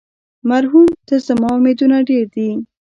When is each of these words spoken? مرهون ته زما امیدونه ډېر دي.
مرهون 0.49 0.87
ته 1.07 1.15
زما 1.27 1.49
امیدونه 1.57 1.97
ډېر 2.09 2.25
دي. 2.35 2.49